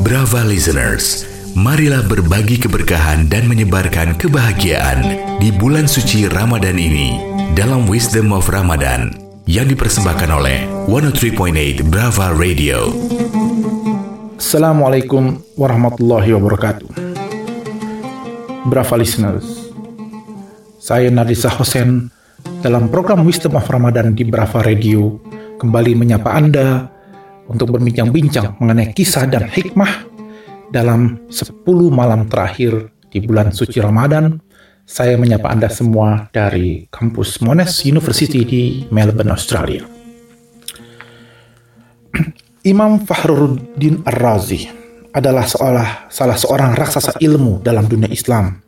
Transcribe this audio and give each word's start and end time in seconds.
Brava 0.00 0.40
listeners, 0.48 1.28
marilah 1.52 2.00
berbagi 2.08 2.56
keberkahan 2.56 3.28
dan 3.28 3.44
menyebarkan 3.44 4.16
kebahagiaan 4.16 5.04
di 5.36 5.52
bulan 5.52 5.84
suci 5.84 6.24
Ramadan 6.32 6.80
ini 6.80 7.20
dalam 7.52 7.84
Wisdom 7.92 8.32
of 8.32 8.48
Ramadan 8.48 9.12
yang 9.44 9.68
dipersembahkan 9.68 10.30
oleh 10.32 10.64
103.8 10.88 11.92
Brava 11.92 12.32
Radio. 12.32 12.88
Assalamualaikum 14.40 15.44
warahmatullahi 15.60 16.32
wabarakatuh. 16.40 16.88
Brava 18.64 18.96
listeners, 18.96 19.44
saya 20.80 21.12
Nadisa 21.12 21.52
Hosen 21.52 22.08
dalam 22.64 22.88
program 22.88 23.28
Wisdom 23.28 23.60
of 23.60 23.68
Ramadan 23.68 24.16
di 24.16 24.24
Brava 24.24 24.64
Radio 24.64 25.20
kembali 25.60 25.92
menyapa 26.00 26.32
Anda 26.32 26.96
untuk 27.50 27.74
berbincang-bincang 27.74 28.62
mengenai 28.62 28.94
kisah 28.94 29.26
dan 29.26 29.50
hikmah 29.50 30.06
dalam 30.70 31.26
10 31.26 31.66
malam 31.90 32.30
terakhir 32.30 32.94
di 33.10 33.18
bulan 33.18 33.50
suci 33.50 33.82
Ramadan. 33.82 34.38
Saya 34.86 35.14
menyapa 35.14 35.46
Anda 35.50 35.70
semua 35.70 36.30
dari 36.34 36.86
kampus 36.90 37.38
Monash 37.46 37.86
University 37.86 38.42
di 38.42 38.62
Melbourne, 38.90 39.30
Australia. 39.30 39.86
Imam 42.72 42.98
Fahruddin 43.06 44.02
Ar-Razi 44.02 44.66
adalah 45.14 45.46
seolah 45.46 46.10
salah 46.10 46.34
seorang 46.34 46.74
raksasa 46.74 47.22
ilmu 47.22 47.62
dalam 47.62 47.86
dunia 47.86 48.10
Islam. 48.10 48.58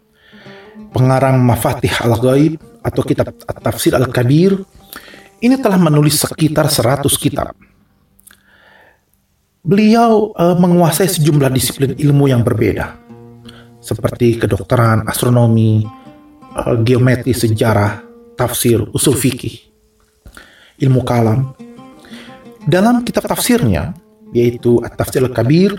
Pengarang 0.94 1.42
Mafatih 1.42 1.90
Al-Ghaib 2.06 2.54
atau 2.86 3.02
kitab 3.02 3.34
Tafsir 3.42 3.98
Al-Kabir 3.98 4.62
ini 5.42 5.58
telah 5.58 5.78
menulis 5.80 6.22
sekitar 6.22 6.70
100 6.70 7.02
kitab 7.18 7.50
Beliau 9.62 10.34
uh, 10.34 10.58
menguasai 10.58 11.06
sejumlah 11.06 11.46
disiplin 11.54 11.94
ilmu 11.94 12.26
yang 12.26 12.42
berbeda, 12.42 12.98
seperti 13.78 14.34
kedokteran, 14.34 15.06
astronomi, 15.06 15.86
uh, 16.58 16.74
geometri, 16.82 17.30
sejarah, 17.30 18.02
tafsir, 18.34 18.82
usul 18.90 19.14
fikih, 19.14 19.54
ilmu 20.82 21.06
kalam. 21.06 21.54
Dalam 22.66 23.06
kitab 23.06 23.30
tafsirnya, 23.30 23.94
yaitu 24.34 24.82
At-Tafsir 24.82 25.22
Al-Kabir, 25.30 25.78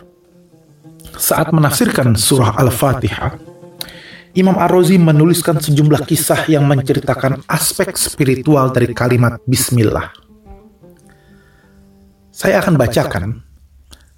saat 1.19 1.51
menafsirkan 1.51 2.15
surah 2.15 2.55
Al-Fatihah, 2.55 3.35
Imam 4.31 4.63
Ar-Razi 4.63 4.95
menuliskan 4.95 5.59
sejumlah 5.59 6.07
kisah 6.07 6.47
yang 6.47 6.63
menceritakan 6.71 7.43
aspek 7.51 7.99
spiritual 7.99 8.71
dari 8.71 8.95
kalimat 8.95 9.43
Bismillah. 9.43 10.15
Saya 12.31 12.63
akan 12.63 12.79
bacakan 12.79 13.52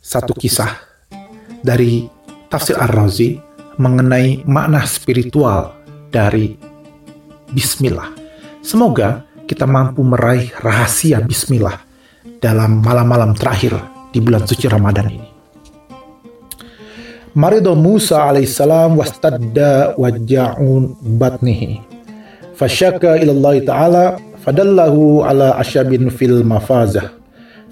satu 0.06 0.38
kisah 0.38 0.70
dari 1.66 2.06
tafsir 2.46 2.78
Ar-Razi 2.78 3.42
mengenai 3.82 4.46
makna 4.46 4.86
spiritual 4.86 5.74
dari 6.14 6.54
Bismillah. 7.50 8.14
Semoga 8.62 9.26
kita 9.50 9.66
mampu 9.66 10.06
meraih 10.06 10.54
rahasia 10.62 11.26
Bismillah 11.26 11.82
dalam 12.38 12.86
malam-malam 12.86 13.34
terakhir 13.34 13.74
di 14.14 14.22
bulan 14.22 14.46
suci 14.46 14.70
Ramadan 14.70 15.10
ini. 15.10 15.30
Marido 17.34 17.74
Musa 17.74 18.30
alaihissalam 18.30 18.96
wastadda 18.96 19.98
waja'un 19.98 20.96
batnihi. 21.18 21.82
Fasyaka 22.56 23.20
ilallah 23.20 23.56
ta'ala 23.66 24.06
fadallahu 24.40 25.28
ala 25.28 25.60
asyabin 25.60 26.08
fil 26.08 26.46
mafazah 26.48 27.25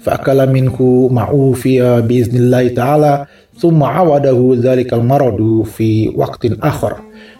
فأكل 0.03 0.49
منه 0.49 1.07
معوفيا 1.11 1.99
بإذن 1.99 2.37
الله 2.37 2.67
تعالى 2.67 3.25
ثم 3.59 3.83
عوده 3.83 4.55
ذلك 4.61 4.93
المرض 4.93 5.63
في 5.65 6.13
وقت 6.15 6.45
آخر 6.63 6.93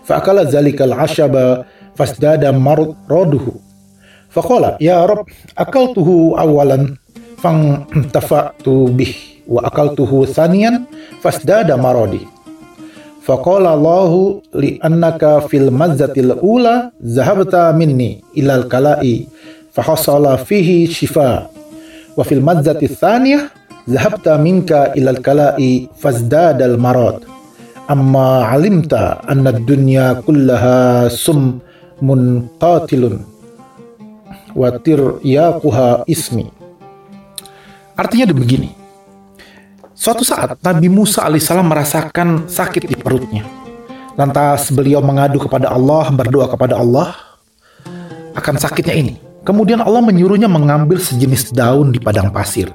فأكل 0.06 0.38
ذلك 0.40 0.82
العشب 0.82 1.64
فازداد 1.96 2.46
مرضه 2.46 3.46
فقال 4.30 4.78
يا 4.82 5.06
رب 5.06 5.26
أكلته 5.58 6.36
أولا 6.40 6.96
فانتفعت 7.38 8.70
به 8.70 9.16
وأكلته 9.48 10.26
ثانيا 10.26 10.82
فازداد 11.22 11.72
مرضي 11.72 12.20
فقال 13.24 13.66
الله 13.68 14.42
لأنك 14.54 15.40
في 15.48 15.58
المزة 15.58 16.14
الأولى 16.18 16.92
ذهبت 17.06 17.56
مني 17.56 18.24
إلى 18.38 18.56
الكلاء 18.56 19.24
فحصل 19.74 20.38
فيه 20.38 20.88
شفاء 20.88 21.52
wa 22.15 22.23
fil 22.23 22.43
madzati 22.43 22.87
tsaniyah 22.87 23.51
zahabta 23.85 24.39
minka 24.41 24.95
ilal 24.97 25.21
kala'i 25.21 25.91
fazdadal 25.99 26.81
marad. 26.81 27.27
Amma 27.85 28.49
alimta 28.49 29.21
anna 29.29 29.53
dunya 29.53 30.17
kullaha 30.25 31.13
sum 31.13 31.61
munqatilun 32.01 33.21
wa 34.57 34.73
tiryaquha 34.81 36.09
ismi. 36.09 36.49
Artinya 37.95 38.33
begini. 38.33 38.73
Suatu 39.95 40.27
saat 40.27 40.59
Nabi 40.65 40.91
Musa 40.91 41.23
alaihissalam 41.29 41.71
merasakan 41.71 42.49
sakit 42.51 42.89
di 42.89 42.97
perutnya. 42.99 43.45
Lantas 44.17 44.73
beliau 44.73 45.05
mengadu 45.05 45.43
kepada 45.45 45.71
Allah 45.71 46.09
berdoa 46.11 46.47
kepada 46.51 46.79
Allah 46.81 47.15
akan 48.35 48.55
sakitnya 48.59 48.95
ini 48.95 49.15
Kemudian 49.45 49.85
Allah 49.85 50.01
menyuruhnya 50.01 50.49
mengambil 50.49 50.97
sejenis 50.97 51.53
daun 51.53 51.93
di 51.93 52.01
padang 52.01 52.33
pasir. 52.33 52.73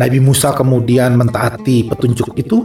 Nabi 0.00 0.18
Musa 0.18 0.56
kemudian 0.56 1.14
mentaati 1.20 1.84
petunjuk 1.86 2.32
itu, 2.40 2.64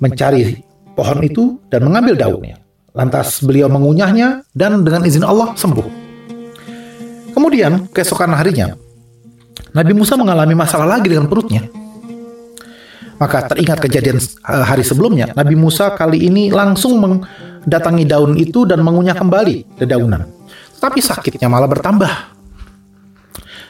mencari 0.00 0.64
pohon 0.96 1.20
itu 1.20 1.60
dan 1.68 1.84
mengambil 1.84 2.16
daunnya. 2.16 2.56
Lantas 2.96 3.44
beliau 3.44 3.68
mengunyahnya 3.68 4.48
dan 4.56 4.80
dengan 4.80 5.04
izin 5.04 5.28
Allah 5.28 5.52
sembuh. 5.52 5.86
Kemudian 7.36 7.92
keesokan 7.92 8.32
harinya, 8.32 8.72
Nabi 9.76 9.92
Musa 9.92 10.16
mengalami 10.16 10.56
masalah 10.56 10.88
lagi 10.88 11.12
dengan 11.12 11.28
perutnya. 11.28 11.68
Maka 13.20 13.52
teringat 13.52 13.78
kejadian 13.78 14.18
eh, 14.18 14.64
hari 14.64 14.82
sebelumnya, 14.82 15.30
Nabi 15.36 15.54
Musa 15.54 15.92
kali 15.94 16.26
ini 16.32 16.48
langsung 16.48 16.96
mendatangi 16.98 18.08
daun 18.08 18.40
itu 18.40 18.64
dan 18.64 18.80
mengunyah 18.80 19.14
kembali 19.14 19.78
dedaunan 19.78 20.41
tapi 20.82 20.98
sakitnya 20.98 21.46
malah 21.46 21.70
bertambah. 21.70 22.42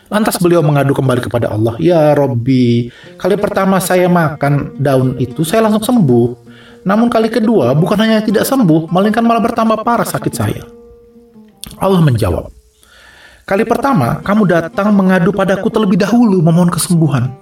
Lantas 0.08 0.40
beliau 0.40 0.64
mengadu 0.64 0.96
kembali 0.96 1.20
kepada 1.20 1.52
Allah, 1.52 1.76
"Ya 1.76 2.16
Robbi, 2.16 2.88
kali 3.20 3.36
pertama 3.36 3.80
saya 3.84 4.08
makan 4.08 4.80
daun 4.80 5.20
itu 5.20 5.44
saya 5.44 5.68
langsung 5.68 5.84
sembuh. 5.84 6.48
Namun 6.88 7.12
kali 7.12 7.28
kedua 7.28 7.76
bukan 7.76 7.96
hanya 8.00 8.24
tidak 8.24 8.48
sembuh, 8.48 8.88
melainkan 8.88 9.24
malah 9.24 9.44
bertambah 9.44 9.84
parah 9.84 10.08
sakit 10.08 10.32
saya." 10.32 10.64
Allah 11.80 12.00
menjawab, 12.00 12.48
"Kali 13.44 13.64
pertama 13.64 14.20
kamu 14.24 14.42
datang 14.48 14.92
mengadu 14.92 15.32
padaku 15.32 15.68
terlebih 15.68 16.00
dahulu 16.00 16.40
memohon 16.40 16.72
kesembuhan. 16.72 17.32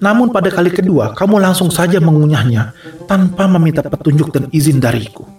Namun 0.00 0.32
pada 0.32 0.48
kali 0.48 0.72
kedua 0.72 1.12
kamu 1.12 1.40
langsung 1.40 1.68
saja 1.68 2.00
mengunyahnya 2.00 2.72
tanpa 3.04 3.44
meminta 3.48 3.84
petunjuk 3.84 4.28
dan 4.34 4.44
izin 4.52 4.76
dariku." 4.82 5.29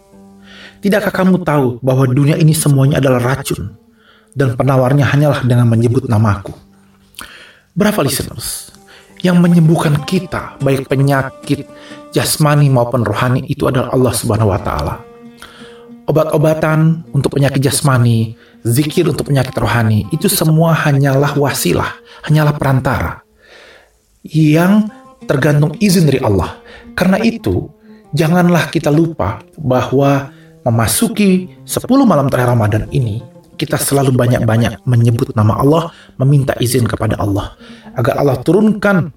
Tidakkah 0.82 1.14
kamu 1.14 1.46
tahu 1.46 1.78
bahwa 1.86 2.10
dunia 2.10 2.42
ini 2.42 2.58
semuanya 2.58 2.98
adalah 2.98 3.22
racun 3.22 3.78
dan 4.34 4.58
penawarnya 4.58 5.06
hanyalah 5.06 5.46
dengan 5.46 5.70
menyebut 5.70 6.10
namaku? 6.10 6.58
Berapa 7.78 8.02
listeners 8.02 8.74
yang 9.22 9.38
menyembuhkan 9.38 10.02
kita 10.10 10.58
baik 10.58 10.90
penyakit 10.90 11.70
jasmani 12.10 12.66
maupun 12.74 13.06
rohani 13.06 13.46
itu 13.46 13.70
adalah 13.70 13.94
Allah 13.94 14.14
Subhanahu 14.18 14.50
wa 14.50 14.58
taala. 14.58 14.96
Obat-obatan 16.10 17.06
untuk 17.14 17.38
penyakit 17.38 17.62
jasmani, 17.62 18.34
zikir 18.66 19.06
untuk 19.06 19.30
penyakit 19.30 19.54
rohani, 19.62 20.10
itu 20.10 20.26
semua 20.26 20.74
hanyalah 20.74 21.38
wasilah, 21.38 21.94
hanyalah 22.26 22.58
perantara 22.58 23.22
yang 24.26 24.90
tergantung 25.30 25.78
izin 25.78 26.10
dari 26.10 26.20
Allah. 26.20 26.58
Karena 26.98 27.22
itu, 27.22 27.70
janganlah 28.12 28.68
kita 28.74 28.90
lupa 28.90 29.46
bahwa 29.56 30.41
memasuki 30.66 31.62
10 31.66 31.88
malam 32.06 32.30
terakhir 32.30 32.54
Ramadan 32.54 32.86
ini, 32.94 33.22
kita 33.58 33.78
selalu 33.78 34.14
banyak-banyak 34.18 34.86
menyebut 34.90 35.38
nama 35.38 35.62
Allah, 35.62 35.94
meminta 36.18 36.58
izin 36.58 36.90
kepada 36.90 37.18
Allah 37.22 37.54
agar 37.94 38.18
Allah 38.18 38.38
turunkan 38.42 39.14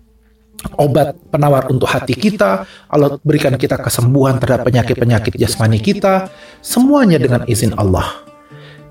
obat 0.81 1.17
penawar 1.29 1.69
untuk 1.69 1.89
hati 1.89 2.17
kita, 2.17 2.65
Allah 2.89 3.17
berikan 3.21 3.57
kita 3.57 3.77
kesembuhan 3.81 4.41
terhadap 4.41 4.65
penyakit-penyakit 4.69 5.37
jasmani 5.37 5.81
kita, 5.81 6.33
semuanya 6.65 7.21
dengan 7.21 7.45
izin 7.45 7.77
Allah. 7.77 8.25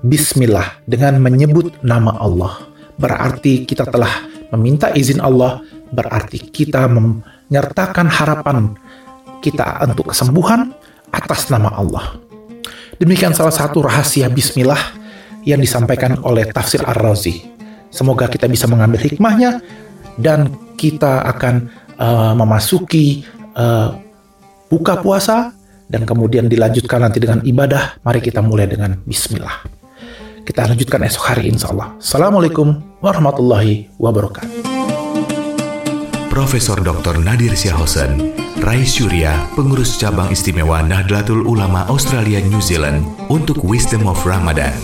Bismillah 0.04 0.84
dengan 0.84 1.18
menyebut 1.18 1.80
nama 1.80 2.14
Allah. 2.20 2.70
Berarti 2.94 3.66
kita 3.66 3.88
telah 3.88 4.10
meminta 4.54 4.92
izin 4.94 5.18
Allah, 5.18 5.64
berarti 5.90 6.38
kita 6.38 6.86
menyertakan 6.86 8.06
harapan 8.06 8.76
kita 9.42 9.82
untuk 9.86 10.14
kesembuhan 10.14 10.70
atas 11.10 11.50
nama 11.50 11.74
Allah. 11.74 12.23
Demikian 12.98 13.34
salah 13.34 13.54
satu 13.54 13.82
rahasia 13.82 14.30
bismillah 14.30 14.78
yang 15.44 15.60
disampaikan 15.60 16.18
oleh 16.24 16.48
tafsir 16.48 16.80
Ar-Razi. 16.82 17.44
Semoga 17.90 18.26
kita 18.26 18.50
bisa 18.50 18.66
mengambil 18.66 19.02
hikmahnya 19.02 19.62
dan 20.18 20.50
kita 20.74 21.22
akan 21.30 21.70
uh, 21.98 22.34
memasuki 22.34 23.22
uh, 23.54 23.94
buka 24.66 24.98
puasa 24.98 25.54
dan 25.86 26.02
kemudian 26.02 26.50
dilanjutkan 26.50 27.02
nanti 27.04 27.22
dengan 27.22 27.44
ibadah. 27.44 28.02
Mari 28.02 28.20
kita 28.24 28.42
mulai 28.42 28.66
dengan 28.66 28.98
Bismillah. 29.06 29.62
Kita 30.44 30.68
lanjutkan 30.68 31.00
esok 31.08 31.24
hari 31.24 31.48
insya 31.48 31.72
Allah. 31.72 31.96
Assalamualaikum 31.96 32.98
warahmatullahi 33.00 33.88
wabarakatuh. 33.96 34.73
Profesor 36.34 36.82
Dr. 36.82 37.22
Nadir 37.22 37.54
Syahosen, 37.54 38.34
Rais 38.58 38.90
Surya, 38.90 39.46
pengurus 39.54 39.94
cabang 40.02 40.34
istimewa 40.34 40.82
Nahdlatul 40.82 41.46
Ulama 41.46 41.86
Australia 41.86 42.42
New 42.42 42.58
Zealand 42.58 43.06
untuk 43.30 43.62
Wisdom 43.62 44.10
of 44.10 44.18
Ramadan. 44.26 44.74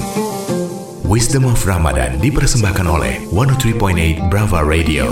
Wisdom 1.10 1.50
of 1.50 1.58
Ramadan 1.66 2.22
dipersembahkan 2.22 2.86
oleh 2.86 3.26
103.8 3.34 4.30
Brava 4.30 4.62
Radio. 4.62 5.10